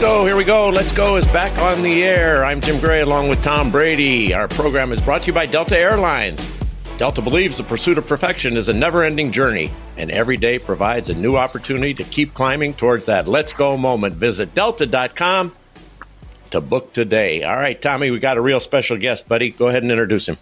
[0.00, 0.26] Go.
[0.26, 0.68] Here we go.
[0.68, 2.44] Let's go is back on the air.
[2.44, 4.32] I'm Jim Gray along with Tom Brady.
[4.32, 6.40] Our program is brought to you by Delta Airlines.
[6.98, 11.10] Delta believes the pursuit of perfection is a never ending journey, and every day provides
[11.10, 14.14] a new opportunity to keep climbing towards that let's go moment.
[14.14, 15.50] Visit delta.com
[16.50, 17.42] to book today.
[17.42, 19.50] All right, Tommy, we got a real special guest, buddy.
[19.50, 20.38] Go ahead and introduce him.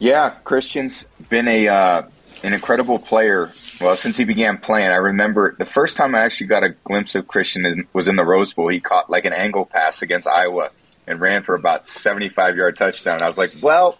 [0.00, 2.02] Yeah, Christian's been a uh,
[2.42, 3.52] an incredible player.
[3.80, 7.14] Well, since he began playing, I remember the first time I actually got a glimpse
[7.14, 8.68] of Christian was in the Rose Bowl.
[8.68, 10.70] He caught like an angle pass against Iowa
[11.06, 13.22] and ran for about seventy five yard touchdown.
[13.22, 13.98] I was like, well,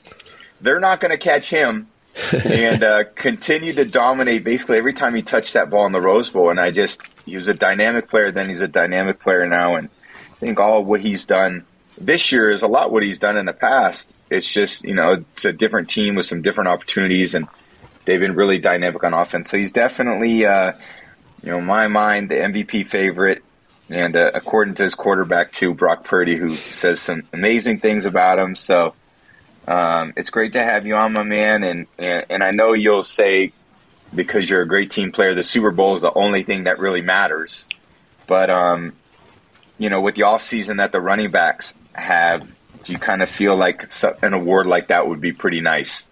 [0.61, 1.87] they're not going to catch him.
[2.45, 6.29] and uh, continued to dominate basically every time he touched that ball in the Rose
[6.29, 6.51] Bowl.
[6.51, 9.77] And I just, he was a dynamic player then, he's a dynamic player now.
[9.77, 11.65] And I think all what he's done
[12.01, 14.15] this year is a lot what he's done in the past.
[14.29, 17.47] It's just, you know, it's a different team with some different opportunities, and
[18.11, 19.49] they've been really dynamic on offense.
[19.49, 20.73] So he's definitely, uh,
[21.45, 23.45] you know, in my mind, the MVP favorite.
[23.89, 28.41] And uh, according to his quarterback, too, Brock Purdy, who says some amazing things about
[28.41, 28.57] him.
[28.57, 28.95] So,
[29.69, 33.05] um, it's great to have you on, my man, and, and and I know you'll
[33.05, 33.53] say
[34.13, 37.03] because you're a great team player, the Super Bowl is the only thing that really
[37.03, 37.69] matters.
[38.27, 38.95] But um,
[39.79, 42.51] you know, with the off season that the running backs have,
[42.83, 43.85] do you kind of feel like
[44.23, 46.09] an award like that would be pretty nice?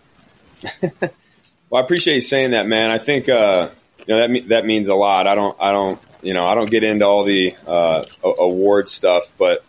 [1.70, 2.91] well, I appreciate you saying that, man.
[2.91, 3.69] I think uh,
[4.06, 5.27] you know that that means a lot.
[5.27, 9.33] I don't, I don't, you know, I don't get into all the uh, award stuff,
[9.38, 9.64] but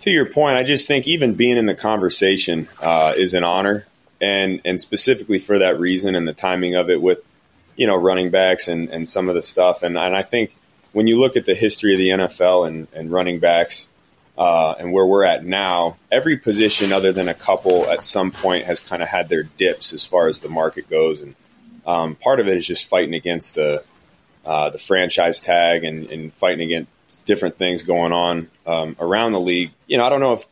[0.00, 3.86] to your point, I just think even being in the conversation uh, is an honor,
[4.20, 7.22] and and specifically for that reason and the timing of it with
[7.76, 10.56] you know running backs and, and some of the stuff, and and I think
[10.92, 13.88] when you look at the history of the NFL and, and running backs
[14.36, 18.64] uh, and where we're at now, every position other than a couple at some point
[18.64, 21.34] has kind of had their dips as far as the market goes, and
[21.86, 23.84] um, part of it is just fighting against the
[24.44, 29.40] uh, the franchise tag and, and fighting against different things going on um, around the
[29.40, 29.70] league.
[29.86, 30.44] You know, I don't know if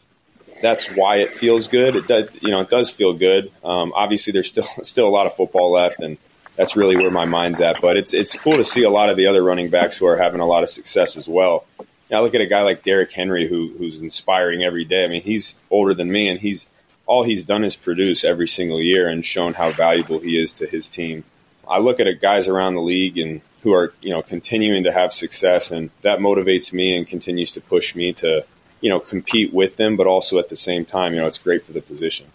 [0.62, 1.96] that's why it feels good.
[1.96, 3.50] It does, you know, it does feel good.
[3.62, 6.16] Um, obviously, there's still still a lot of football left, and
[6.56, 7.80] that's really where my mind's at.
[7.80, 10.16] But it's it's cool to see a lot of the other running backs who are
[10.16, 11.66] having a lot of success as well.
[12.12, 15.04] Now, look at a guy like Derrick Henry, who who's inspiring every day.
[15.04, 16.68] I mean, he's older than me, and he's
[17.06, 20.66] all he's done is produce every single year and shown how valuable he is to
[20.66, 21.24] his team.
[21.66, 25.14] I look at guys around the league and who are you know continuing to have
[25.14, 28.44] success, and that motivates me and continues to push me to
[28.82, 31.64] you know compete with them, but also at the same time, you know, it's great
[31.64, 32.26] for the position.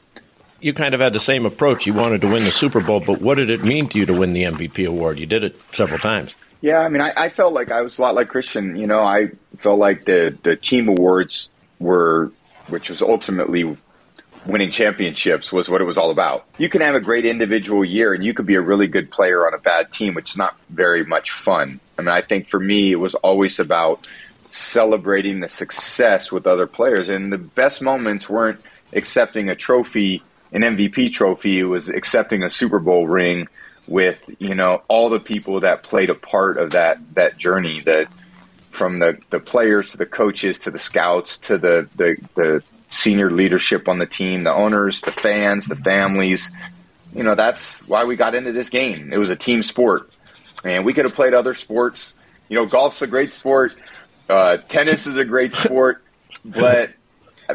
[0.59, 1.85] You kind of had the same approach.
[1.85, 4.13] You wanted to win the Super Bowl, but what did it mean to you to
[4.13, 5.19] win the MVP award?
[5.19, 6.35] You did it several times.
[6.61, 8.75] Yeah, I mean, I, I felt like I was a lot like Christian.
[8.75, 12.31] You know, I felt like the the team awards were,
[12.67, 13.77] which was ultimately
[14.47, 16.45] winning championships was what it was all about.
[16.57, 19.45] You can have a great individual year and you could be a really good player
[19.45, 21.79] on a bad team, which is not very much fun.
[21.99, 24.07] I mean, I think for me, it was always about
[24.49, 27.09] celebrating the success with other players.
[27.09, 28.61] And the best moments weren't
[28.93, 33.47] accepting a trophy, an MVP trophy, it was accepting a Super Bowl ring
[33.87, 38.07] with, you know, all the people that played a part of that, that journey that
[38.71, 43.31] from the, the players to the coaches to the scouts to the, the, the senior
[43.31, 46.51] leadership on the team, the owners, the fans, the families.
[47.13, 49.11] You know, that's why we got into this game.
[49.11, 50.11] It was a team sport.
[50.63, 52.13] And we could have played other sports.
[52.49, 53.75] You know, golf's a great sport.
[54.29, 56.03] Uh, tennis is a great sport.
[56.45, 56.91] But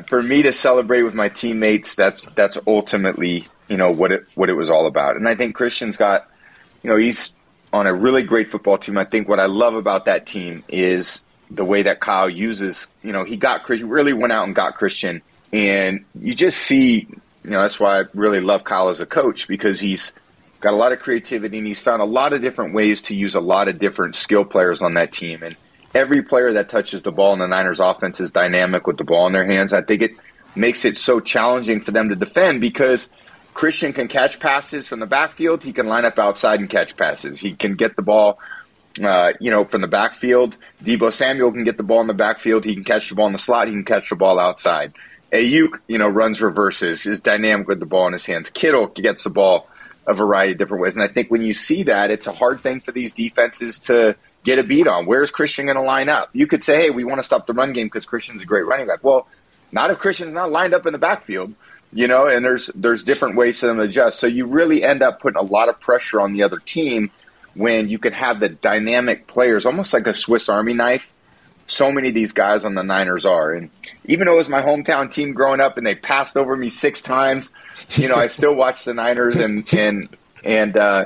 [0.07, 4.49] for me to celebrate with my teammates, that's that's ultimately you know what it what
[4.49, 5.17] it was all about.
[5.17, 6.29] And I think Christian's got,
[6.83, 7.33] you know, he's
[7.73, 8.99] on a really great football team.
[8.99, 13.13] I think what I love about that team is the way that Kyle uses, you
[13.13, 15.23] know, he got Christian, really went out and got Christian.
[15.53, 17.07] And you just see,
[17.45, 20.13] you know, that's why I really love Kyle as a coach because he's
[20.61, 23.35] got a lot of creativity and he's found a lot of different ways to use
[23.35, 25.43] a lot of different skill players on that team.
[25.43, 25.57] And
[25.95, 29.27] every player that touches the ball in the Niners offense is dynamic with the ball
[29.27, 29.73] in their hands.
[29.73, 30.13] I think it
[30.55, 33.11] makes it so challenging for them to defend because
[33.55, 35.63] Christian can catch passes from the backfield.
[35.63, 37.39] He can line up outside and catch passes.
[37.39, 38.39] He can get the ball
[39.03, 40.57] uh, you know, from the backfield.
[40.83, 42.65] Deebo Samuel can get the ball in the backfield.
[42.65, 43.69] He can catch the ball in the slot.
[43.69, 44.93] He can catch the ball outside.
[45.33, 48.51] Aiyuk, you know, runs reverses, is dynamic with the ball in his hands.
[48.51, 49.69] Kittle gets the ball
[50.07, 50.97] a variety of different ways.
[50.97, 54.17] And I think when you see that, it's a hard thing for these defenses to
[54.45, 55.07] get a beat on.
[55.07, 56.31] Where's Christian going to line up?
[56.33, 58.67] You could say, hey, we want to stop the run game because Christian's a great
[58.67, 59.03] running back.
[59.03, 59.27] Well,
[59.71, 61.55] not if Christian's not lined up in the backfield,
[61.93, 64.19] you know, and there's there's different ways to adjust.
[64.19, 67.11] So you really end up putting a lot of pressure on the other team
[67.55, 71.13] when you can have the dynamic players, almost like a Swiss Army knife.
[71.69, 73.71] So many of these guys on the Niners are, and
[74.05, 77.01] even though it was my hometown team growing up, and they passed over me six
[77.01, 77.53] times,
[77.91, 80.09] you know, I still watch the Niners, and and
[80.45, 81.05] and uh,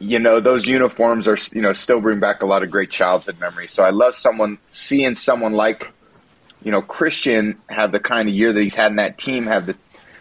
[0.00, 3.38] you know, those uniforms are, you know, still bring back a lot of great childhood
[3.38, 3.70] memories.
[3.70, 5.92] So I love someone seeing someone like,
[6.64, 9.66] you know, Christian have the kind of year that he's had in that team have
[9.66, 9.76] the,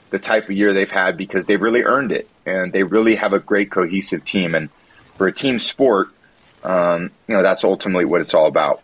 [0.09, 3.31] the type of year they've had because they've really earned it and they really have
[3.31, 4.53] a great cohesive team.
[4.53, 4.69] And
[5.15, 6.09] for a team sport,
[6.63, 8.81] um, you know, that's ultimately what it's all about.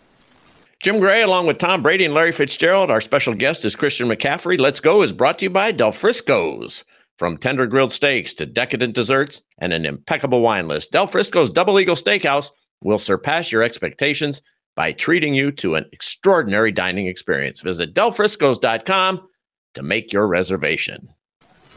[0.79, 4.57] Jim Gray, along with Tom Brady and Larry Fitzgerald, our special guest is Christian McCaffrey.
[4.57, 6.85] Let's Go is brought to you by Del Frisco's.
[7.17, 11.79] From tender grilled steaks to decadent desserts and an impeccable wine list, Del Frisco's Double
[11.79, 12.49] Eagle Steakhouse
[12.81, 14.41] will surpass your expectations
[14.75, 17.61] by treating you to an extraordinary dining experience.
[17.61, 19.27] Visit delfriscos.com
[19.75, 21.07] to make your reservation.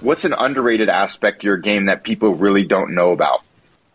[0.00, 3.42] What's an underrated aspect of your game that people really don't know about?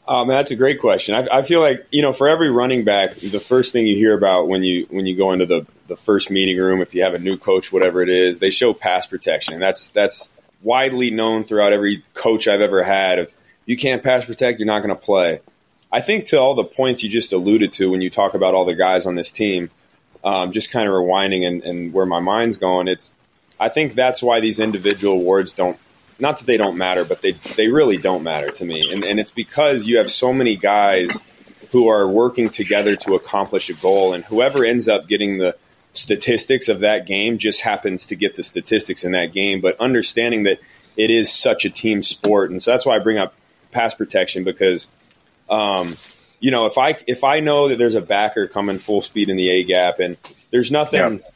[0.07, 1.16] Um, that's a great question.
[1.16, 4.18] I, I, feel like you know, for every running back, the first thing you hear
[4.18, 7.13] about when you when you go into the the first meeting room, if you have
[7.13, 9.54] a new coach, whatever it is, they show pass protection.
[9.54, 10.32] And that's that's
[10.63, 13.19] widely known throughout every coach I've ever had.
[13.19, 15.42] If you can't pass protect, you're not going to play.
[15.92, 18.65] I think to all the points you just alluded to when you talk about all
[18.65, 19.69] the guys on this team,
[20.24, 23.13] um, just kind of rewinding and, and where my mind's going, it's
[23.60, 25.77] I think that's why these individual awards don't
[26.19, 28.92] not that they don't matter, but they they really don't matter to me.
[28.92, 31.24] And and it's because you have so many guys
[31.71, 35.56] who are working together to accomplish a goal, and whoever ends up getting the
[35.94, 39.62] statistics of that game just happens to get the statistics in that game.
[39.62, 40.60] But understanding that
[40.98, 43.34] it is such a team sport, and so that's why I bring up
[43.72, 44.92] pass protection because,
[45.50, 45.98] um,
[46.40, 49.38] you know, if I if I know that there's a backer coming full speed in
[49.38, 50.18] the A gap, and
[50.51, 51.00] there's nothing.
[51.00, 51.28] Yeah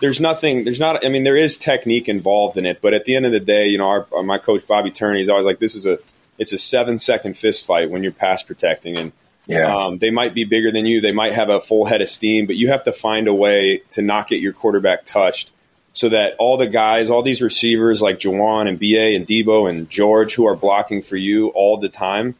[0.00, 3.16] there's nothing there's not i mean there is technique involved in it but at the
[3.16, 5.74] end of the day you know our, my coach Bobby Turner is always like this
[5.74, 5.98] is a
[6.38, 9.12] it's a seven second fist fight when you're pass protecting and
[9.46, 9.74] yeah.
[9.74, 12.46] Um, they might be bigger than you they might have a full head of steam
[12.46, 15.50] but you have to find a way to not get your quarterback touched
[15.92, 19.88] so that all the guys all these receivers like Jauan and ba and Deebo and
[19.88, 22.34] george who are blocking for you all the time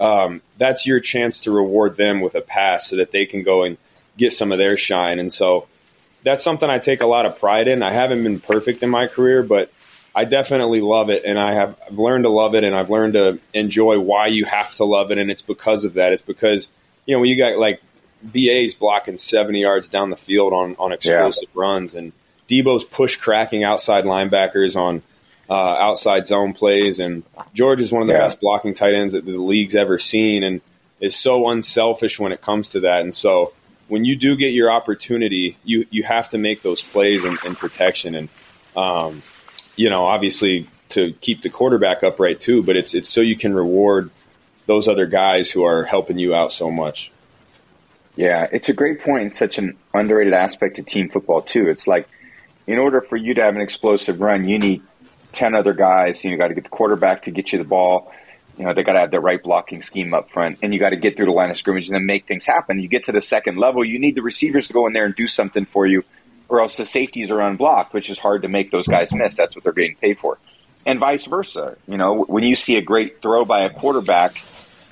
[0.00, 3.62] um, that's your chance to reward them with a pass so that they can go
[3.62, 3.76] and
[4.16, 5.66] get some of their shine and so
[6.22, 7.82] that's something I take a lot of pride in.
[7.82, 9.72] I haven't been perfect in my career, but
[10.14, 13.14] I definitely love it, and I have I've learned to love it, and I've learned
[13.14, 16.12] to enjoy why you have to love it, and it's because of that.
[16.12, 16.70] It's because
[17.06, 17.82] you know when you got like
[18.22, 21.60] BA's blocking seventy yards down the field on on explosive yeah.
[21.60, 22.12] runs, and
[22.48, 25.02] Deebo's push cracking outside linebackers on
[25.48, 27.24] uh, outside zone plays, and
[27.54, 28.20] George is one of the yeah.
[28.20, 30.60] best blocking tight ends that the league's ever seen, and
[31.00, 33.54] is so unselfish when it comes to that, and so
[33.88, 37.54] when you do get your opportunity, you you have to make those plays in, in
[37.54, 38.28] protection, and
[38.76, 39.22] um,
[39.76, 42.62] you know, obviously to keep the quarterback upright too.
[42.62, 44.10] But it's it's so you can reward
[44.66, 47.12] those other guys who are helping you out so much.
[48.14, 49.28] Yeah, it's a great point.
[49.28, 51.68] It's such an underrated aspect of team football too.
[51.68, 52.08] It's like
[52.66, 54.82] in order for you to have an explosive run, you need
[55.32, 56.22] ten other guys.
[56.24, 58.12] You got to get the quarterback to get you the ball.
[58.58, 60.90] You know, they got to have the right blocking scheme up front, and you got
[60.90, 62.80] to get through the line of scrimmage and then make things happen.
[62.80, 65.14] You get to the second level, you need the receivers to go in there and
[65.14, 66.04] do something for you,
[66.52, 69.38] or else the safeties are unblocked, which is hard to make those guys miss.
[69.38, 70.38] That's what they're getting paid for,
[70.84, 71.78] and vice versa.
[71.88, 74.36] You know, when you see a great throw by a quarterback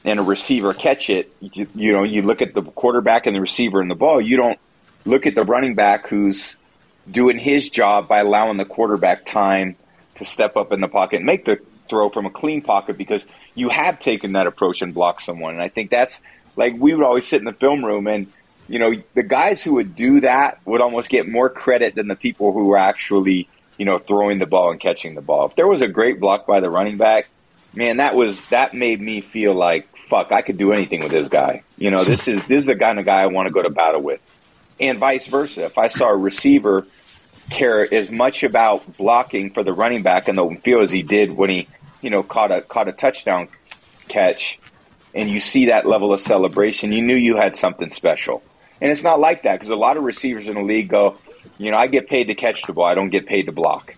[0.02, 3.42] and a receiver catch it, you, you know, you look at the quarterback and the
[3.42, 4.22] receiver and the ball.
[4.22, 4.58] You don't
[5.04, 6.56] look at the running back who's
[7.10, 9.76] doing his job by allowing the quarterback time
[10.14, 11.58] to step up in the pocket and make the
[11.90, 15.52] throw from a clean pocket because you have taken that approach and blocked someone.
[15.52, 16.22] And I think that's
[16.56, 18.28] like we would always sit in the film room and
[18.70, 22.16] you know the guys who would do that would almost get more credit than the
[22.16, 25.46] people who were actually you know throwing the ball and catching the ball.
[25.46, 27.28] If there was a great block by the running back,
[27.74, 31.28] man, that was that made me feel like fuck, I could do anything with this
[31.28, 31.62] guy.
[31.76, 33.70] You know, this is this is the kind of guy I want to go to
[33.70, 34.20] battle with.
[34.78, 35.64] And vice versa.
[35.64, 36.86] If I saw a receiver
[37.50, 41.32] care as much about blocking for the running back in the field as he did
[41.32, 41.68] when he
[42.02, 43.48] you know, caught a caught a touchdown
[44.08, 44.58] catch,
[45.14, 48.42] and you see that level of celebration, you knew you had something special.
[48.80, 51.18] And it's not like that because a lot of receivers in the league go,
[51.58, 53.94] you know, I get paid to catch the ball, I don't get paid to block.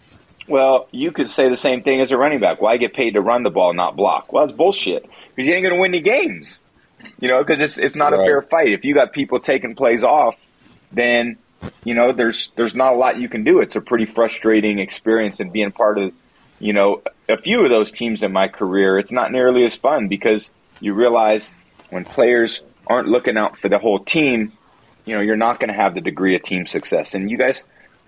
[0.48, 2.60] Well, you could say the same thing as a running back.
[2.60, 4.32] Well, I get paid to run the ball, not block.
[4.32, 6.60] Well, that's bullshit because you ain't going to win any games.
[7.20, 8.20] You know, because it's it's not right.
[8.20, 8.68] a fair fight.
[8.68, 10.40] If you got people taking plays off,
[10.92, 11.36] then
[11.84, 13.60] you know there's there's not a lot you can do.
[13.60, 16.12] It's a pretty frustrating experience and being part of
[16.62, 20.06] you know, a few of those teams in my career, it's not nearly as fun
[20.06, 21.50] because you realize
[21.90, 24.52] when players aren't looking out for the whole team,
[25.04, 27.14] you know, you're not going to have the degree of team success.
[27.14, 27.64] And you guys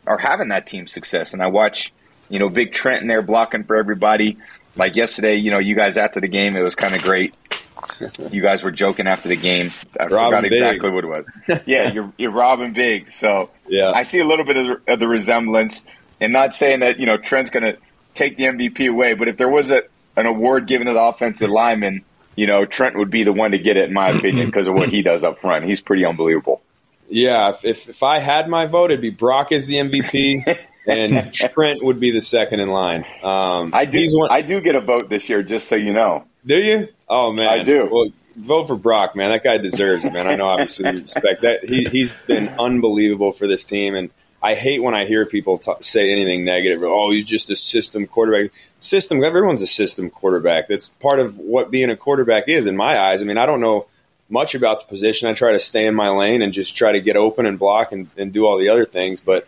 [0.06, 1.32] are having that team success.
[1.32, 1.92] And I watch,
[2.28, 4.38] you know, Big Trent in there blocking for everybody.
[4.76, 7.34] Like yesterday, you know, you guys after the game, it was kind of great.
[8.30, 9.70] you guys were joking after the game.
[9.98, 11.66] I forgot exactly what it was.
[11.66, 13.10] Yeah, you're, you're robbing big.
[13.10, 15.84] So yeah, I see a little bit of the, of the resemblance.
[16.20, 17.76] And not saying that you know Trent's going to
[18.14, 19.14] take the MVP away.
[19.14, 19.82] But if there was a,
[20.16, 22.04] an award given to the offensive lineman,
[22.36, 24.74] you know, Trent would be the one to get it, in my opinion, because of
[24.74, 25.64] what he does up front.
[25.64, 26.62] He's pretty unbelievable.
[27.08, 31.82] Yeah, if, if I had my vote, it'd be Brock as the MVP, and Trent
[31.84, 33.04] would be the second in line.
[33.22, 34.06] Um, I do.
[34.12, 36.24] One, I do get a vote this year, just so you know.
[36.46, 36.88] Do you?
[37.08, 37.88] Oh man, I do.
[37.90, 39.30] Well, vote for Brock, man.
[39.30, 40.26] That guy deserves it, man.
[40.26, 41.64] I know, obviously, respect that.
[41.64, 44.10] He he's been unbelievable for this team, and
[44.42, 46.82] I hate when I hear people t- say anything negative.
[46.82, 48.50] Oh, he's just a system quarterback.
[48.80, 49.24] System.
[49.24, 50.66] Everyone's a system quarterback.
[50.66, 53.22] That's part of what being a quarterback is, in my eyes.
[53.22, 53.86] I mean, I don't know
[54.28, 55.28] much about the position.
[55.28, 57.92] I try to stay in my lane and just try to get open and block
[57.92, 59.20] and, and do all the other things.
[59.20, 59.46] But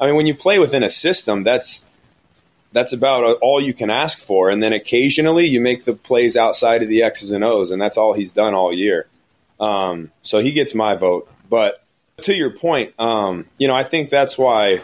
[0.00, 1.90] I mean, when you play within a system, that's
[2.72, 4.48] that's about all you can ask for.
[4.48, 7.98] And then occasionally you make the plays outside of the X's and O's, and that's
[7.98, 9.06] all he's done all year.
[9.58, 11.28] Um, so he gets my vote.
[11.48, 11.82] But
[12.22, 14.80] to your point, um, you know, I think that's why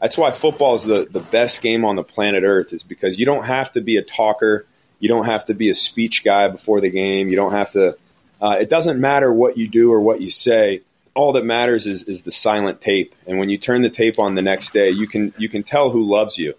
[0.00, 3.26] that's why football is the, the best game on the planet Earth is because you
[3.26, 4.66] don't have to be a talker,
[5.00, 7.96] you don't have to be a speech guy before the game, you don't have to.
[8.40, 10.82] Uh, it doesn't matter what you do or what you say.
[11.14, 14.34] All that matters is, is the silent tape, and when you turn the tape on
[14.34, 16.54] the next day, you can you can tell who loves you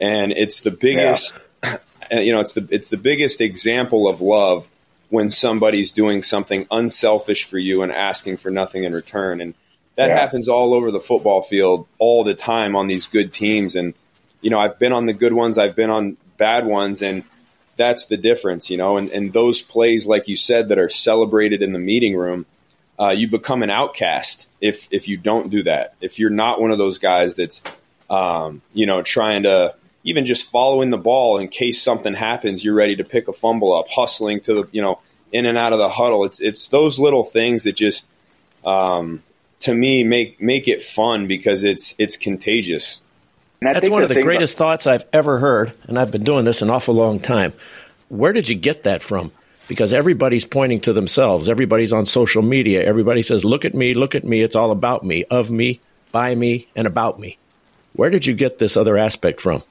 [0.00, 1.34] and it's the biggest.
[1.34, 1.76] Yeah.
[2.08, 4.68] You know, it's the it's the biggest example of love
[5.08, 9.54] when somebody's doing something unselfish for you and asking for nothing in return, and
[9.96, 10.16] that yeah.
[10.16, 13.74] happens all over the football field all the time on these good teams.
[13.74, 13.92] And
[14.40, 17.24] you know, I've been on the good ones, I've been on bad ones, and
[17.76, 18.70] that's the difference.
[18.70, 22.16] You know, and and those plays, like you said, that are celebrated in the meeting
[22.16, 22.46] room.
[22.98, 25.94] Uh, you become an outcast if if you don't do that.
[26.00, 27.62] If you're not one of those guys that's
[28.08, 32.74] um, you know trying to even just following the ball in case something happens, you're
[32.74, 35.00] ready to pick a fumble up, hustling to the you know
[35.32, 36.24] in and out of the huddle.
[36.24, 38.06] It's it's those little things that just
[38.64, 39.22] um,
[39.60, 43.02] to me make make it fun because it's it's contagious.
[43.60, 46.62] That's one of the greatest about- thoughts I've ever heard, and I've been doing this
[46.62, 47.52] an awful long time.
[48.08, 49.32] Where did you get that from?
[49.68, 51.48] Because everybody's pointing to themselves.
[51.48, 52.84] Everybody's on social media.
[52.84, 54.40] Everybody says, "Look at me, look at me.
[54.42, 55.80] It's all about me, of me,
[56.12, 57.38] by me, and about me."
[57.94, 59.62] Where did you get this other aspect from?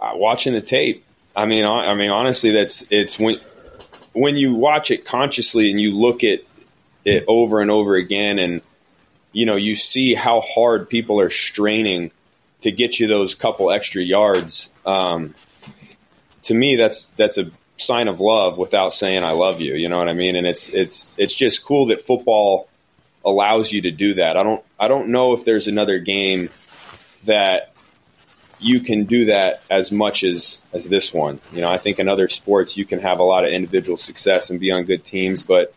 [0.00, 1.04] uh, watching the tape.
[1.36, 3.36] I mean, I, I mean, honestly, that's it's when
[4.12, 6.40] when you watch it consciously and you look at
[7.04, 8.62] it over and over again, and
[9.32, 12.10] you know, you see how hard people are straining
[12.60, 14.72] to get you those couple extra yards.
[14.84, 15.34] Um,
[16.42, 19.74] to me, that's that's a sign of love without saying I love you.
[19.74, 20.36] You know what I mean?
[20.36, 22.68] And it's it's it's just cool that football
[23.24, 24.36] allows you to do that.
[24.36, 26.50] I don't I don't know if there's another game
[27.24, 27.72] that
[28.58, 31.40] you can do that as much as as this one.
[31.52, 34.50] You know, I think in other sports you can have a lot of individual success
[34.50, 35.74] and be on good teams, but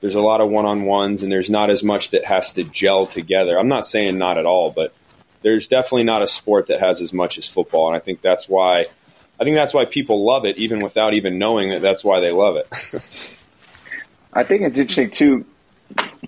[0.00, 3.58] there's a lot of one-on-ones and there's not as much that has to gel together.
[3.58, 4.94] I'm not saying not at all, but
[5.42, 8.48] there's definitely not a sport that has as much as football, and I think that's
[8.48, 8.86] why
[9.40, 12.32] I think that's why people love it even without even knowing that that's why they
[12.32, 12.66] love it.
[14.32, 15.46] I think it's interesting too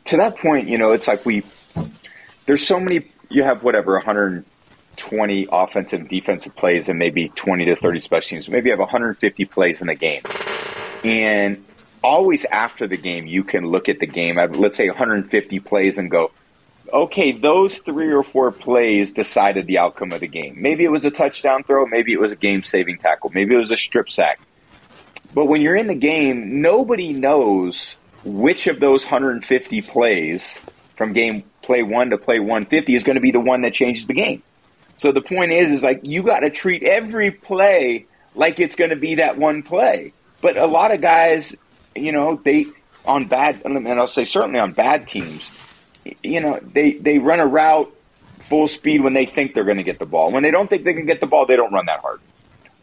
[0.04, 1.42] to that point, you know, it's like we
[2.46, 7.76] there's so many you have whatever 120 offensive and defensive plays and maybe 20 to
[7.76, 8.48] 30 special teams.
[8.48, 10.22] Maybe you have 150 plays in the game.
[11.04, 11.64] And
[12.02, 16.10] always after the game, you can look at the game let's say, 150 plays and
[16.10, 16.32] go,
[16.92, 20.60] okay, those three or four plays decided the outcome of the game.
[20.60, 21.86] Maybe it was a touchdown throw.
[21.86, 23.30] Maybe it was a game saving tackle.
[23.34, 24.40] Maybe it was a strip sack.
[25.34, 30.60] But when you're in the game, nobody knows which of those 150 plays
[30.96, 34.06] from game play one to play 150 is going to be the one that changes
[34.06, 34.42] the game.
[34.96, 38.90] So the point is, is like you got to treat every play like it's going
[38.90, 40.12] to be that one play.
[40.42, 41.54] But a lot of guys,
[41.94, 42.66] you know, they
[43.06, 45.50] on bad, and I'll say certainly on bad teams,
[46.22, 47.94] you know, they they run a route
[48.40, 50.30] full speed when they think they're going to get the ball.
[50.30, 52.20] When they don't think they can get the ball, they don't run that hard.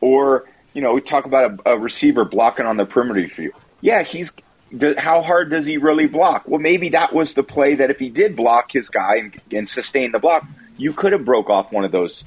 [0.02, 3.54] Or you know, we talk about a, a receiver blocking on the perimeter for you.
[3.82, 4.32] Yeah, he's
[4.98, 6.48] how hard does he really block?
[6.48, 9.70] Well, maybe that was the play that if he did block his guy and, and
[9.70, 10.46] sustain the block,
[10.78, 12.26] you could have broke off one of those,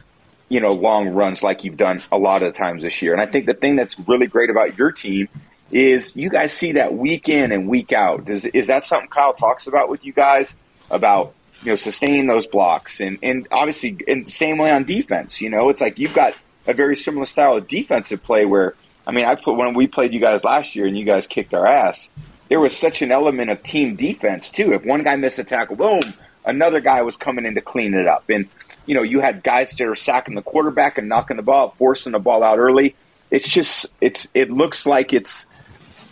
[0.49, 3.13] you know, long runs like you've done a lot of the times this year.
[3.13, 5.29] And I think the thing that's really great about your team
[5.71, 8.29] is you guys see that week in and week out.
[8.29, 10.57] Is is that something Kyle talks about with you guys
[10.91, 15.41] about you know sustaining those blocks and and obviously in the same way on defense.
[15.41, 16.35] You know, it's like you've got
[16.67, 18.75] a very similar style of defensive play where
[19.07, 21.55] I mean I put when we played you guys last year and you guys kicked
[21.55, 22.09] our ass.
[22.49, 24.73] There was such an element of team defense too.
[24.73, 26.01] If one guy missed a tackle, boom,
[26.45, 28.29] another guy was coming in to clean it up.
[28.29, 28.49] And,
[28.87, 32.13] you know, you had guys that are sacking the quarterback and knocking the ball, forcing
[32.13, 32.95] the ball out early.
[33.31, 35.47] It's just, it's, it looks like it's,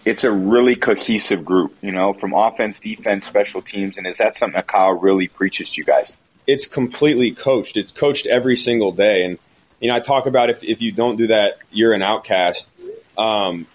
[0.09, 3.99] it's a really cohesive group, you know, from offense, defense, special teams.
[3.99, 6.17] And is that something that Kyle really preaches to you guys?
[6.47, 7.77] It's completely coached.
[7.77, 9.23] It's coached every single day.
[9.25, 9.39] And,
[9.81, 12.73] you know, I talk about if, if you don't do that, you're an outcast.
[13.19, 13.67] Um,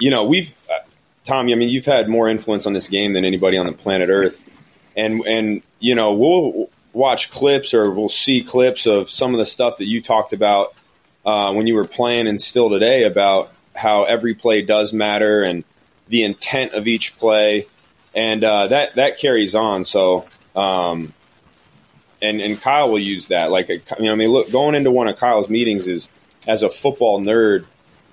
[0.00, 0.52] you know, we've,
[1.22, 4.08] Tommy, I mean, you've had more influence on this game than anybody on the planet
[4.08, 4.42] Earth,
[4.96, 9.44] and and you know we'll watch clips or we'll see clips of some of the
[9.44, 10.74] stuff that you talked about
[11.26, 15.64] uh, when you were playing and still today about how every play does matter and
[16.08, 17.66] the intent of each play,
[18.14, 19.84] and uh, that that carries on.
[19.84, 21.12] So, um,
[22.20, 23.50] and and Kyle will use that.
[23.50, 26.10] Like, you know, I mean, look, going into one of Kyle's meetings is
[26.46, 27.64] as a football nerd,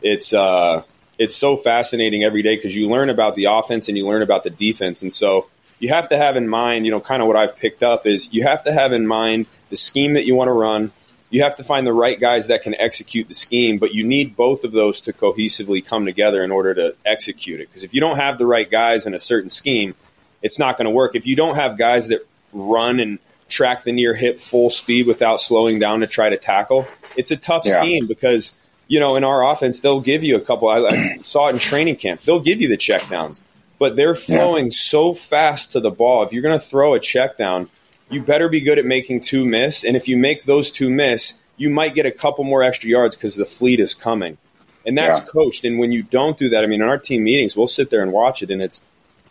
[0.02, 0.84] it's uh,
[1.18, 4.44] it's so fascinating every day because you learn about the offense and you learn about
[4.44, 5.48] the defense, and so
[5.80, 8.34] you have to have in mind, you know, kind of what I've picked up is
[8.34, 10.92] you have to have in mind the scheme that you want to run.
[11.36, 14.38] You have to find the right guys that can execute the scheme, but you need
[14.38, 17.68] both of those to cohesively come together in order to execute it.
[17.68, 19.96] Because if you don't have the right guys in a certain scheme,
[20.42, 21.14] it's not going to work.
[21.14, 25.42] If you don't have guys that run and track the near hip full speed without
[25.42, 26.88] slowing down to try to tackle,
[27.18, 27.82] it's a tough yeah.
[27.82, 28.56] scheme because
[28.88, 30.70] you know in our offense they'll give you a couple.
[30.70, 32.22] I, I saw it in training camp.
[32.22, 33.42] They'll give you the checkdowns
[33.78, 34.72] but they're flowing yeah.
[34.72, 36.24] so fast to the ball.
[36.24, 37.70] If you're going to throw a check down,
[38.10, 39.84] you better be good at making two miss.
[39.84, 43.16] And if you make those two miss, you might get a couple more extra yards
[43.16, 44.38] because the fleet is coming.
[44.86, 45.26] And that's yeah.
[45.26, 45.66] coached.
[45.66, 48.04] And when you don't do that, I mean, in our team meetings, we'll sit there
[48.04, 48.86] and watch it, and it's,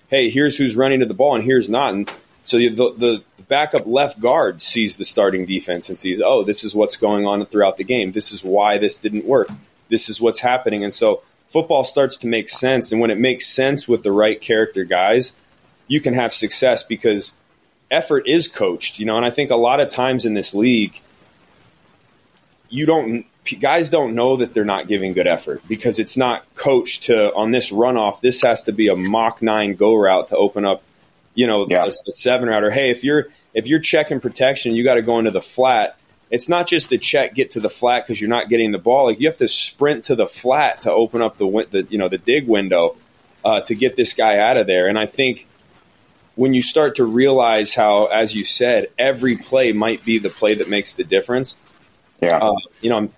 [0.08, 1.94] hey, here's who's running to the ball, and here's not.
[1.94, 2.10] And
[2.44, 6.64] so the, the, the backup left guard sees the starting defense and sees, oh, this
[6.64, 8.12] is what's going on throughout the game.
[8.12, 9.48] This is why this didn't work.
[9.88, 10.82] This is what's happening.
[10.82, 12.90] And so football starts to make sense.
[12.90, 15.34] And when it makes sense with the right character guys,
[15.86, 17.34] you can have success because
[17.94, 19.16] effort is coached, you know.
[19.16, 21.00] And I think a lot of times in this league,
[22.68, 23.26] you don't
[23.60, 27.50] guys don't know that they're not giving good effort because it's not coached to on
[27.50, 28.20] this runoff.
[28.20, 30.82] This has to be a Mach nine go route to open up,
[31.34, 31.84] you know, yeah.
[31.84, 32.64] a, a seven route.
[32.64, 35.98] Or hey, if you're if you're checking protection, you got to go into the flat
[36.30, 39.04] it's not just the check get to the flat because you're not getting the ball.
[39.06, 42.09] Like you have to sprint to the flat to open up the the you know
[42.09, 42.96] the dig window
[43.44, 44.88] uh, to get this guy out of there.
[44.88, 45.46] And I think
[46.37, 50.55] when you start to realize how, as you said, every play might be the play
[50.55, 51.59] that makes the difference.
[52.20, 53.11] Yeah, uh, you know.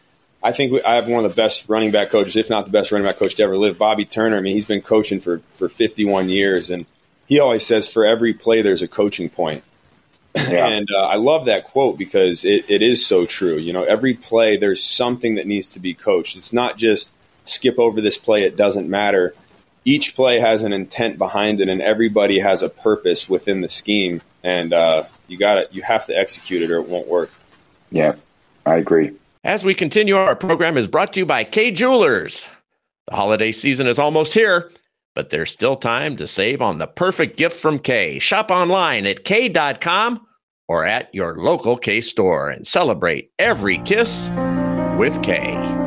[0.42, 2.92] I think I have one of the best running back coaches, if not the best
[2.92, 4.36] running back coach to ever live, Bobby Turner.
[4.36, 6.86] I mean, he's been coaching for, for 51 years, and
[7.26, 9.64] he always says for every play, there's a coaching point.
[10.48, 10.68] Yeah.
[10.76, 13.56] And uh, I love that quote because it, it is so true.
[13.56, 16.36] You know, every play, there's something that needs to be coached.
[16.36, 17.12] It's not just
[17.44, 19.34] skip over this play, it doesn't matter.
[19.86, 24.20] Each play has an intent behind it, and everybody has a purpose within the scheme.
[24.42, 25.72] And uh, you got it.
[25.72, 27.30] You have to execute it, or it won't work.
[27.92, 28.16] Yeah,
[28.66, 29.12] I agree.
[29.44, 32.48] As we continue, our program is brought to you by Kay Jewelers.
[33.06, 34.72] The holiday season is almost here,
[35.14, 38.18] but there's still time to save on the perfect gift from Kay.
[38.18, 40.26] Shop online at Kay.com
[40.66, 44.28] or at your local Kay store and celebrate every kiss
[44.98, 45.85] with Kay.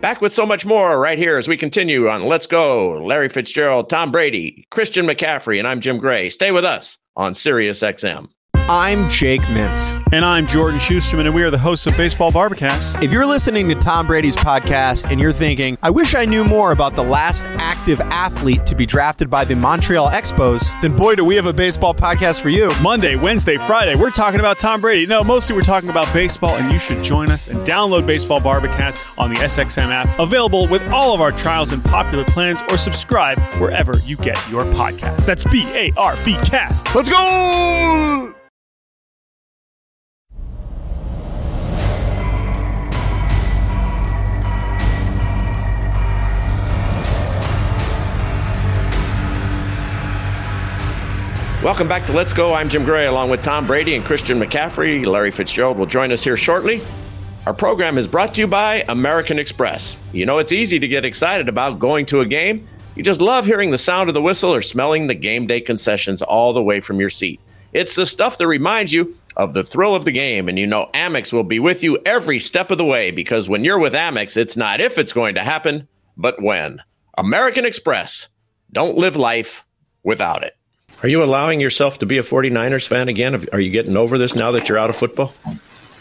[0.00, 3.02] Back with so much more right here as we continue on Let's Go.
[3.04, 6.30] Larry Fitzgerald, Tom Brady, Christian McCaffrey, and I'm Jim Gray.
[6.30, 8.30] Stay with us on Sirius XM.
[8.72, 10.00] I'm Jake Mintz.
[10.12, 13.02] And I'm Jordan Schusterman, and we are the hosts of Baseball Bar-B-Cast.
[13.02, 16.70] If you're listening to Tom Brady's podcast and you're thinking, I wish I knew more
[16.70, 21.24] about the last active athlete to be drafted by the Montreal Expos, then boy, do
[21.24, 22.70] we have a baseball podcast for you.
[22.80, 25.04] Monday, Wednesday, Friday, we're talking about Tom Brady.
[25.04, 29.02] No, mostly we're talking about baseball, and you should join us and download Baseball Bar-B-Cast
[29.18, 33.36] on the SXM app, available with all of our trials and popular plans, or subscribe
[33.60, 35.26] wherever you get your podcasts.
[35.26, 36.94] That's B A R B Cast.
[36.94, 38.32] Let's go!
[51.62, 52.54] Welcome back to Let's Go.
[52.54, 55.04] I'm Jim Gray along with Tom Brady and Christian McCaffrey.
[55.04, 56.80] Larry Fitzgerald will join us here shortly.
[57.44, 59.94] Our program is brought to you by American Express.
[60.14, 62.66] You know, it's easy to get excited about going to a game.
[62.96, 66.22] You just love hearing the sound of the whistle or smelling the game day concessions
[66.22, 67.38] all the way from your seat.
[67.74, 70.48] It's the stuff that reminds you of the thrill of the game.
[70.48, 73.64] And you know, Amex will be with you every step of the way because when
[73.64, 76.82] you're with Amex, it's not if it's going to happen, but when.
[77.18, 78.28] American Express.
[78.72, 79.62] Don't live life
[80.04, 80.56] without it.
[81.02, 83.46] Are you allowing yourself to be a 49ers fan again?
[83.52, 85.32] Are you getting over this now that you're out of football?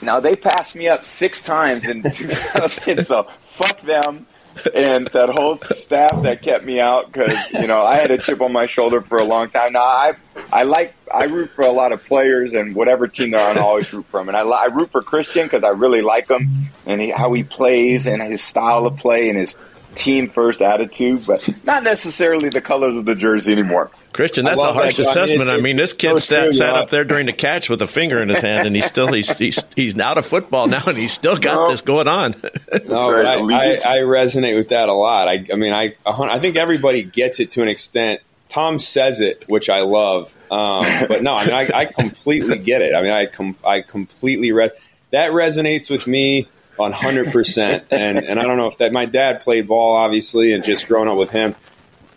[0.02, 3.24] Now, they passed me up six times in 2000, so
[3.56, 4.26] fuck them
[4.74, 8.42] and that whole staff that kept me out because you know I had a chip
[8.42, 9.74] on my shoulder for a long time.
[9.74, 10.14] Now I
[10.52, 13.62] I like I root for a lot of players and whatever team they're on, I
[13.62, 14.30] always root for them.
[14.30, 16.50] And I, I root for Christian because I really like him
[16.86, 19.56] and he, how he plays and his style of play and his
[19.96, 23.92] team first attitude, but not necessarily the colors of the jersey anymore.
[24.14, 25.50] Christian, that's a harsh that assessment.
[25.50, 27.82] I mean, I mean this kid so sat, sat up there during the catch with
[27.82, 30.84] a finger in his hand, and he's still he's he's, he's out of football now,
[30.88, 31.70] and he's still got no.
[31.70, 32.36] this going on.
[32.88, 33.26] no, right.
[33.26, 35.28] I, I, I, resonate with that a lot.
[35.28, 38.22] I, I mean, I I think everybody gets it to an extent.
[38.48, 42.82] Tom says it, which I love, um, but no, I mean, I, I, completely get
[42.82, 42.96] it.
[42.96, 44.72] I mean, I com- I completely res-
[45.12, 46.48] that resonates with me
[46.80, 47.86] on hundred percent.
[47.92, 51.08] And and I don't know if that my dad played ball obviously, and just growing
[51.08, 51.56] up with him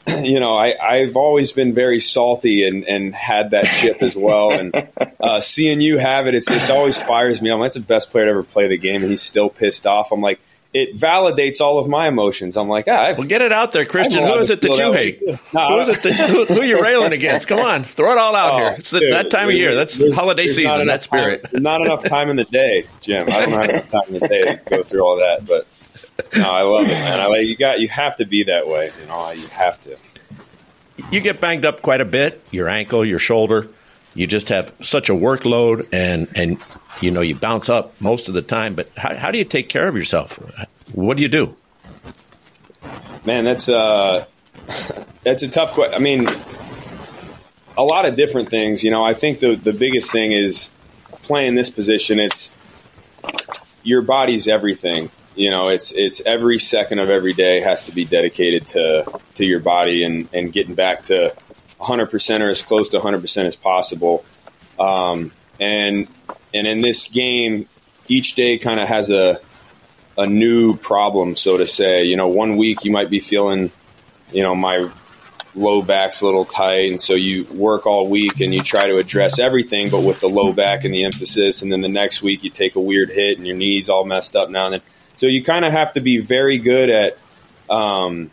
[0.22, 4.52] you know, I, I've always been very salty and, and had that chip as well.
[4.52, 4.74] And
[5.20, 7.60] uh, seeing you have it, it's it's always fires me up.
[7.60, 10.12] That's the best player to ever play the game, and he's still pissed off.
[10.12, 10.40] I'm like,
[10.74, 12.56] it validates all of my emotions.
[12.56, 14.24] I'm like, ah, well, get it out there, Christian.
[14.24, 15.20] Who is it that you hate?
[15.52, 17.46] No, who is it that who, who you railing against?
[17.46, 18.76] Come on, throw it all out oh, here.
[18.78, 19.74] It's the, dude, that time of year.
[19.74, 20.86] That's holiday season.
[20.86, 21.44] That spirit.
[21.44, 23.28] Time, not enough time in the day, Jim.
[23.28, 25.66] I don't have enough time in the day to go through all that, but
[26.36, 27.20] no, I love it, man.
[27.20, 28.90] I like you got you have to be that way.
[29.00, 29.96] You know, you have to.
[31.10, 32.40] You get banged up quite a bit.
[32.50, 33.68] Your ankle, your shoulder.
[34.14, 36.58] You just have such a workload, and and
[37.00, 38.74] you know you bounce up most of the time.
[38.74, 40.34] But how, how do you take care of yourself?
[40.92, 41.56] What do you do?
[43.24, 44.26] Man, that's uh,
[45.22, 45.94] that's a tough question.
[45.94, 46.28] I mean,
[47.76, 48.84] a lot of different things.
[48.84, 50.70] You know, I think the the biggest thing is
[51.22, 52.20] playing this position.
[52.20, 52.52] It's
[53.82, 58.04] your body's everything you know it's it's every second of every day has to be
[58.04, 61.34] dedicated to to your body and and getting back to
[61.80, 64.24] 100% or as close to 100% as possible.
[64.78, 66.06] Um, and
[66.54, 67.68] and in this game
[68.08, 69.38] each day kind of has a
[70.18, 72.04] a new problem so to say.
[72.04, 73.70] You know one week you might be feeling
[74.32, 74.90] you know my
[75.54, 78.96] low back's a little tight and so you work all week and you try to
[78.96, 82.42] address everything but with the low back and the emphasis and then the next week
[82.42, 84.82] you take a weird hit and your knees all messed up now and then
[85.22, 87.16] so you kind of have to be very good at
[87.70, 88.32] um,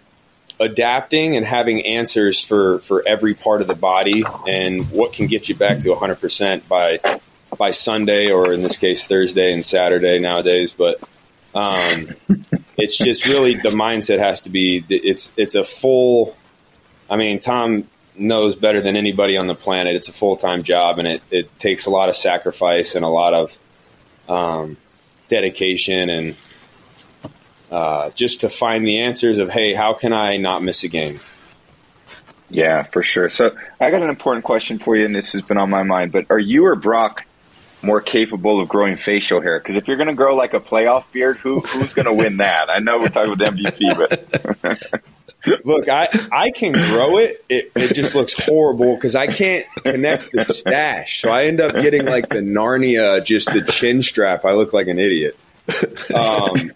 [0.59, 5.47] adapting and having answers for, for every part of the body and what can get
[5.47, 7.19] you back to 100% by
[7.59, 10.71] by Sunday or in this case Thursday and Saturday nowadays.
[10.71, 10.99] But
[11.53, 12.07] um,
[12.75, 16.35] it's just really the mindset has to be it's it's a full.
[17.07, 19.95] I mean, Tom knows better than anybody on the planet.
[19.95, 23.09] It's a full time job and it, it takes a lot of sacrifice and a
[23.09, 23.59] lot of
[24.27, 24.77] um,
[25.27, 26.35] dedication and
[27.71, 31.19] uh, just to find the answers of, hey, how can I not miss a game?
[32.49, 33.29] Yeah, for sure.
[33.29, 36.11] So I got an important question for you, and this has been on my mind.
[36.11, 37.25] But are you or Brock
[37.81, 39.59] more capable of growing facial hair?
[39.59, 42.37] Because if you're going to grow like a playoff beard, who who's going to win
[42.37, 42.69] that?
[42.69, 45.03] I know we're talking about the MVP, but.
[45.63, 47.45] Look, I, I can grow it.
[47.47, 51.21] It, it just looks horrible because I can't connect the stash.
[51.21, 54.43] So I end up getting like the Narnia, just the chin strap.
[54.43, 55.37] I look like an idiot.
[56.13, 56.73] Um,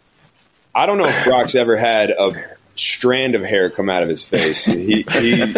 [0.75, 2.31] I don't know if Brock's ever had a
[2.75, 4.65] strand of hair come out of his face.
[4.65, 5.53] He, he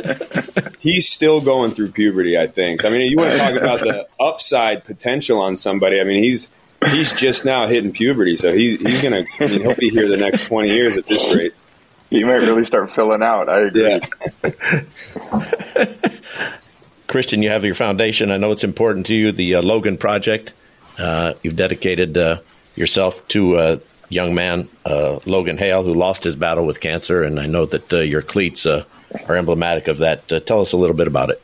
[0.80, 2.38] he's still going through puberty.
[2.38, 2.82] I think.
[2.82, 6.00] So, I mean, you want to talk about the upside potential on somebody?
[6.00, 6.52] I mean, he's
[6.90, 9.26] he's just now hitting puberty, so he, he's gonna.
[9.40, 11.54] I mean, he'll be here the next twenty years at this rate.
[12.10, 13.50] You might really start filling out.
[13.50, 14.00] I agree.
[14.44, 15.86] Yeah.
[17.08, 18.32] Christian, you have your foundation.
[18.32, 20.54] I know it's important to you, the uh, Logan Project.
[21.00, 22.40] Uh, you've dedicated uh,
[22.76, 27.24] yourself to uh, young man, uh, Logan Hale, who lost his battle with cancer.
[27.24, 28.84] And I know that uh, your cleats uh,
[29.28, 30.32] are emblematic of that.
[30.32, 31.42] Uh, tell us a little bit about it.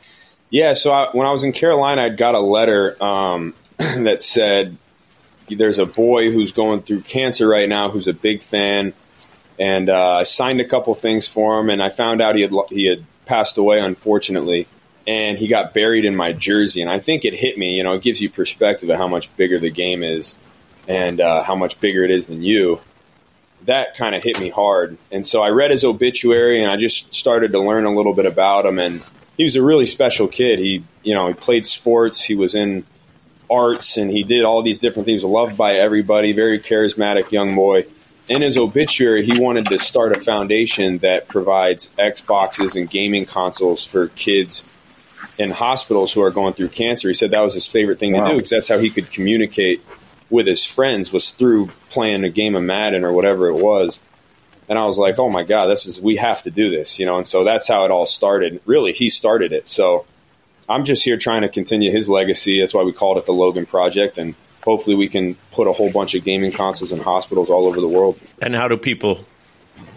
[0.50, 4.76] Yeah, so I, when I was in Carolina, I got a letter um, that said
[5.48, 8.92] there's a boy who's going through cancer right now who's a big fan.
[9.58, 12.52] And uh, I signed a couple things for him, and I found out he had
[12.70, 14.66] he had passed away, unfortunately
[15.06, 16.80] and he got buried in my jersey.
[16.80, 17.76] And I think it hit me.
[17.76, 20.38] You know, it gives you perspective of how much bigger the game is
[20.88, 22.80] and uh, how much bigger it is than you.
[23.64, 24.98] That kind of hit me hard.
[25.12, 28.26] And so I read his obituary and I just started to learn a little bit
[28.26, 28.78] about him.
[28.78, 29.02] And
[29.36, 30.58] he was a really special kid.
[30.58, 32.84] He, you know, he played sports, he was in
[33.48, 37.86] arts, and he did all these different things, loved by everybody, very charismatic young boy.
[38.28, 43.84] In his obituary, he wanted to start a foundation that provides Xboxes and gaming consoles
[43.84, 44.64] for kids
[45.38, 47.08] in hospitals who are going through cancer.
[47.08, 48.24] He said that was his favorite thing wow.
[48.24, 49.82] to do because that's how he could communicate
[50.32, 54.00] with his friends was through playing a game of Madden or whatever it was.
[54.68, 57.04] And I was like, oh my God, this is, we have to do this, you
[57.04, 57.18] know?
[57.18, 58.60] And so that's how it all started.
[58.64, 59.68] Really, he started it.
[59.68, 60.06] So
[60.68, 62.60] I'm just here trying to continue his legacy.
[62.60, 64.16] That's why we called it the Logan Project.
[64.16, 67.80] And hopefully we can put a whole bunch of gaming consoles in hospitals all over
[67.80, 68.18] the world.
[68.40, 69.26] And how do people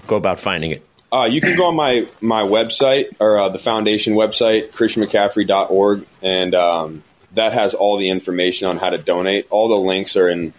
[0.08, 0.86] go about finding it?
[1.14, 6.54] Uh, you can go on my, my website or uh, the foundation website, christianmccaffrey.org, and
[6.54, 7.04] um,
[7.36, 9.48] that has all the information on how to donate.
[9.50, 10.54] All the links are in,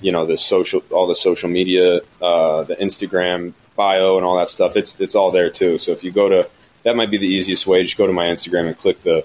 [0.00, 4.50] you know, the social, all the social media, uh, the Instagram bio, and all that
[4.50, 4.76] stuff.
[4.76, 5.78] It's it's all there too.
[5.78, 6.48] So if you go to
[6.82, 7.82] that might be the easiest way.
[7.82, 9.24] Just go to my Instagram and click the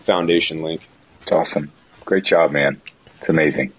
[0.00, 0.88] foundation link.
[1.22, 1.70] It's awesome.
[2.06, 2.80] Great job, man.
[3.18, 3.72] It's amazing.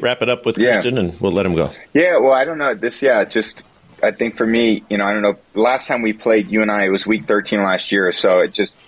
[0.00, 0.72] Wrap it up with Yeah.
[0.72, 1.70] Christian, and we'll let him go.
[1.94, 2.74] Yeah, well, I don't know.
[2.74, 3.64] This, yeah, just
[4.02, 5.36] I think for me, you know, I don't know.
[5.54, 8.52] Last time we played, you and I, it was week 13 last year, so it
[8.52, 8.78] just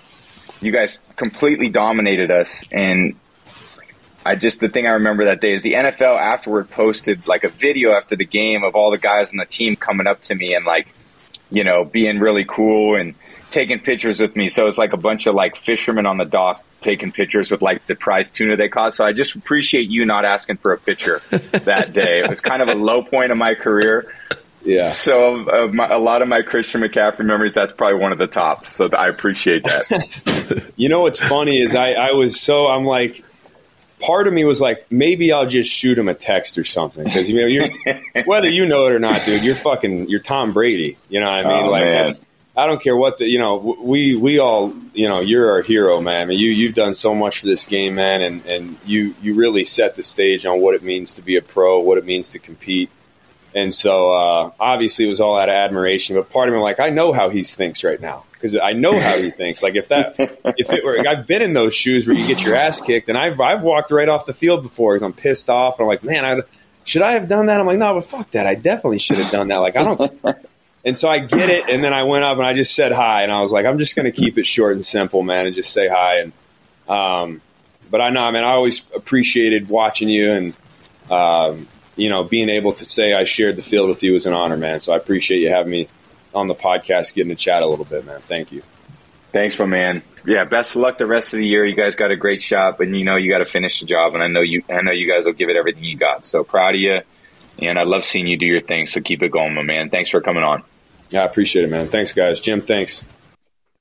[0.63, 3.17] you guys completely dominated us, and
[4.25, 7.49] I just the thing I remember that day is the NFL afterward posted like a
[7.49, 10.55] video after the game of all the guys on the team coming up to me
[10.55, 10.95] and like,
[11.51, 13.15] you know, being really cool and
[13.51, 14.49] taking pictures with me.
[14.49, 17.87] So it's like a bunch of like fishermen on the dock taking pictures with like
[17.87, 18.95] the prize tuna they caught.
[18.95, 22.21] So I just appreciate you not asking for a picture that day.
[22.21, 24.13] It was kind of a low point of my career.
[24.65, 24.89] Yeah.
[24.89, 28.27] So uh, my, a lot of my Christian McCaffrey memories, that's probably one of the
[28.27, 28.71] tops.
[28.71, 30.73] So I appreciate that.
[30.77, 33.25] You know what's funny is I, I was so I'm like,
[34.01, 37.31] part of me was like, maybe I'll just shoot him a text or something because
[37.31, 37.69] you know you're
[38.25, 39.45] whether you know it or not, dude.
[39.45, 40.99] You're fucking you're Tom Brady.
[41.09, 41.67] You know what I mean?
[41.67, 42.15] Oh, like man.
[42.55, 46.01] I don't care what the you know we we all you know you're our hero,
[46.01, 46.23] man.
[46.23, 49.35] I mean, you you've done so much for this game, man, and and you you
[49.35, 52.29] really set the stage on what it means to be a pro, what it means
[52.31, 52.91] to compete.
[53.55, 56.17] And so, uh, obviously, it was all out of admiration.
[56.17, 58.99] But part of me, like, I know how he thinks right now because I know
[58.99, 59.63] how he thinks.
[59.63, 60.15] Like, if that,
[60.57, 63.19] if it were, I've been in those shoes where you get your ass kicked, and
[63.19, 66.03] I've I've walked right off the field before because I'm pissed off, and I'm like,
[66.03, 66.43] man, I
[66.85, 67.61] should I have done that?
[67.61, 68.47] I'm like, no, but fuck that.
[68.47, 69.59] I definitely should have done that.
[69.59, 70.37] Like, I don't.
[70.85, 73.23] And so I get it, and then I went up and I just said hi,
[73.23, 75.55] and I was like, I'm just going to keep it short and simple, man, and
[75.55, 76.19] just say hi.
[76.19, 76.33] And
[76.89, 77.41] um,
[77.89, 80.55] but I know, I mean, I always appreciated watching you, and
[81.09, 84.33] um, you know, being able to say I shared the field with you is an
[84.33, 84.81] honor, man.
[84.81, 85.89] So I appreciate you having me
[86.35, 88.21] on the podcast, getting to chat a little bit, man.
[88.21, 88.63] Thank you.
[89.33, 90.03] Thanks, my man.
[90.25, 91.65] Yeah, best of luck the rest of the year.
[91.65, 94.15] You guys got a great shot, but you know you got to finish the job,
[94.15, 94.63] and I know you.
[94.71, 96.25] I know you guys will give it everything you got.
[96.25, 97.01] So proud of you,
[97.59, 98.87] and I love seeing you do your thing.
[98.87, 99.91] So keep it going, my man.
[99.91, 100.63] Thanks for coming on.
[101.11, 101.89] Yeah, I appreciate it, man.
[101.89, 102.41] Thanks, guys.
[102.41, 103.07] Jim, thanks.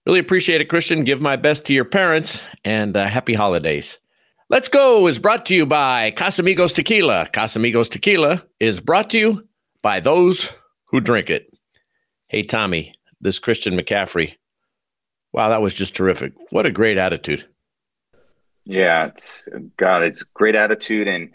[0.05, 1.03] Really appreciate it, Christian.
[1.03, 3.97] Give my best to your parents and uh, happy holidays.
[4.51, 7.29] Let's Go is brought to you by Casamigos Tequila.
[7.31, 9.47] Casamigos Tequila is brought to you
[9.81, 10.49] by those
[10.87, 11.57] who drink it.
[12.27, 14.35] Hey, Tommy, this Christian McCaffrey.
[15.31, 16.33] Wow, that was just terrific.
[16.49, 17.47] What a great attitude.
[18.65, 21.29] Yeah, it's God, it's great attitude, and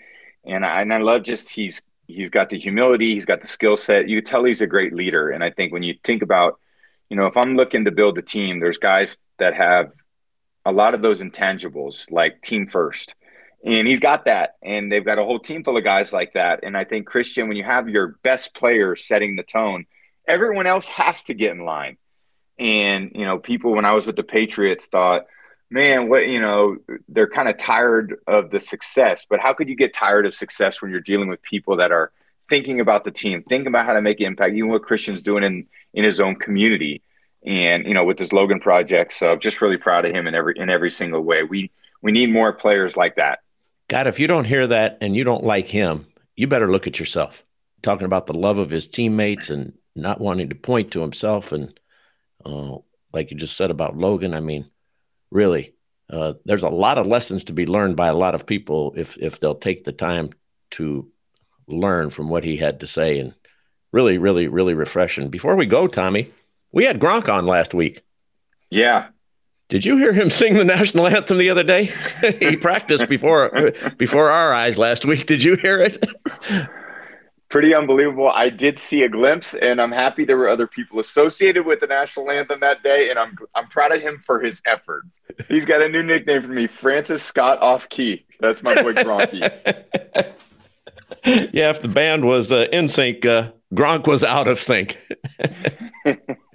[0.44, 3.79] and I, and I love just he's he's got the humility, he's got the skill
[3.79, 4.11] set.
[4.11, 6.61] You tell he's a great leader, and I think when you think about,
[7.09, 9.90] you know, if I'm looking to build a team, there's guys that have
[10.66, 13.14] a lot of those intangibles, like team first,
[13.64, 16.61] and he's got that, and they've got a whole team full of guys like that.
[16.62, 19.87] And I think Christian, when you have your best player setting the tone,
[20.26, 21.96] everyone else has to get in line.
[22.59, 25.26] And you know, people when I was with the Patriots thought
[25.70, 26.76] man, what you know,
[27.09, 29.26] they're kind of tired of the success.
[29.29, 32.12] But how could you get tired of success when you're dealing with people that are
[32.48, 35.66] thinking about the team, thinking about how to make impact, even what Christian's doing in
[35.94, 37.02] in his own community,
[37.44, 39.12] and you know, with his Logan project.
[39.12, 41.42] So, just really proud of him in every in every single way.
[41.42, 41.70] We
[42.03, 43.40] we need more players like that.
[43.88, 46.99] God, if you don't hear that and you don't like him, you better look at
[46.99, 47.44] yourself.
[47.83, 51.79] Talking about the love of his teammates and not wanting to point to himself, and
[52.44, 52.79] uh,
[53.12, 54.70] like you just said about Logan, I mean
[55.31, 55.75] really
[56.11, 59.16] uh, there's a lot of lessons to be learned by a lot of people if
[59.18, 60.31] if they'll take the time
[60.70, 61.11] to
[61.66, 63.35] learn from what he had to say and
[63.92, 66.31] really really really refreshing before we go tommy
[66.76, 68.02] we had gronk on last week
[68.70, 69.08] Yeah,
[69.68, 71.90] did you hear him sing the national anthem the other day
[72.38, 76.06] he practiced before before our eyes last week did you hear it
[77.48, 78.28] pretty unbelievable.
[78.28, 81.86] I did see a glimpse, and I'm happy there were other people associated with the
[81.86, 85.04] national anthem that day, and I'm I'm proud of him for his effort.
[85.48, 88.26] He's got a new nickname for me, Francis Scott Off Key.
[88.40, 89.40] That's my boy Gronky.
[91.24, 94.98] yeah if the band was uh, in sync uh, gronk was out of sync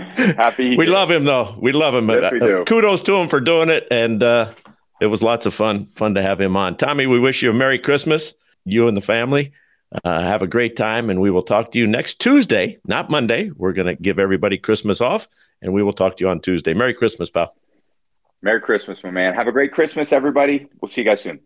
[0.36, 0.76] happy.
[0.76, 0.92] we did.
[0.92, 1.54] love him though.
[1.60, 2.08] We love him.
[2.08, 2.64] Yes, we Uh, do.
[2.66, 4.52] kudos to him for doing it, and uh,
[5.00, 5.86] it was lots of fun.
[5.94, 6.76] Fun to have him on.
[6.76, 8.34] Tommy, we wish you a Merry Christmas,
[8.64, 9.52] you and the family.
[10.04, 13.50] Uh, have a great time, and we will talk to you next Tuesday, not Monday.
[13.56, 15.26] We're going to give everybody Christmas off,
[15.62, 16.74] and we will talk to you on Tuesday.
[16.74, 17.54] Merry Christmas, pal.
[18.42, 19.34] Merry Christmas, my man.
[19.34, 20.68] Have a great Christmas, everybody.
[20.80, 21.40] We'll see you guys soon.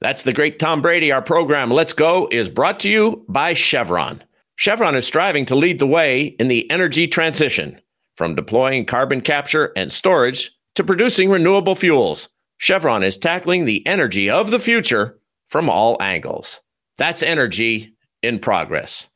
[0.00, 1.10] That's the great Tom Brady.
[1.10, 4.22] Our program, Let's Go, is brought to you by Chevron.
[4.54, 7.80] Chevron is striving to lead the way in the energy transition
[8.18, 12.28] from deploying carbon capture and storage to producing renewable fuels.
[12.56, 16.60] Chevron is tackling the energy of the future from all angles.
[16.96, 19.08] That's energy in progress.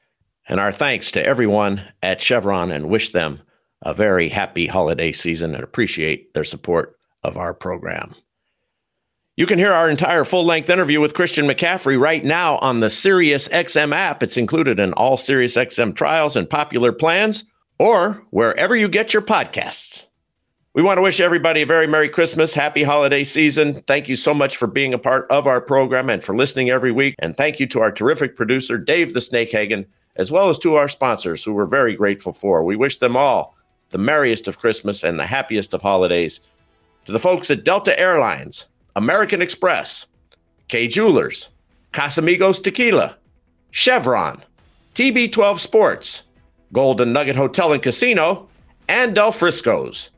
[0.48, 3.42] And our thanks to everyone at Chevron and wish them
[3.82, 8.14] a very happy holiday season and appreciate their support of our program.
[9.34, 12.86] You can hear our entire full length interview with Christian McCaffrey right now on the
[12.86, 14.22] SiriusXM app.
[14.22, 17.42] It's included in all SiriusXM trials and popular plans.
[17.82, 20.06] Or wherever you get your podcasts.
[20.72, 23.82] We want to wish everybody a very Merry Christmas, Happy Holiday Season.
[23.88, 26.92] Thank you so much for being a part of our program and for listening every
[26.92, 27.16] week.
[27.18, 30.76] And thank you to our terrific producer, Dave the Snake Hagen, as well as to
[30.76, 32.62] our sponsors, who we're very grateful for.
[32.62, 33.56] We wish them all
[33.90, 36.38] the merriest of Christmas and the happiest of holidays.
[37.06, 40.06] To the folks at Delta Airlines, American Express,
[40.68, 41.48] Kay Jewelers,
[41.92, 43.16] Casamigos Tequila,
[43.72, 44.40] Chevron,
[44.94, 46.22] TB12 Sports,
[46.72, 48.48] Golden Nugget Hotel and Casino,
[48.88, 50.10] and Del Frisco's.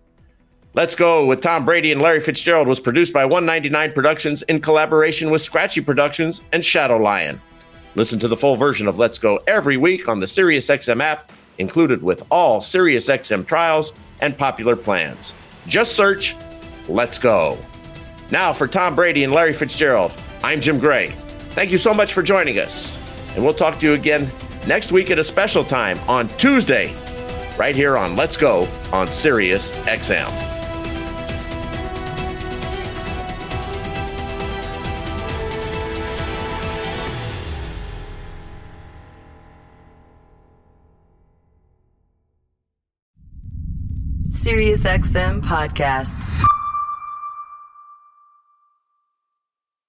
[0.75, 5.31] Let's Go with Tom Brady and Larry Fitzgerald was produced by 199 Productions in collaboration
[5.31, 7.41] with Scratchy Productions and Shadow Lion.
[7.95, 12.03] Listen to the full version of Let's Go every week on the SiriusXM app, included
[12.03, 15.33] with all SiriusXM trials and popular plans.
[15.69, 16.35] Just search
[16.89, 17.57] Let's Go.
[18.31, 20.13] Now for Tom Brady and Larry Fitzgerald,
[20.43, 21.11] I'm Jim Gray.
[21.51, 23.04] Thank you so much for joining us.
[23.35, 24.31] And we'll talk to you again
[24.67, 26.95] next week at a special time on Tuesday,
[27.59, 30.55] right here on Let's Go on Sirius XM.
[44.45, 46.54] SiriusXM podcasts.